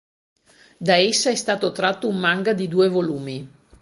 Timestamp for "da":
0.79-0.95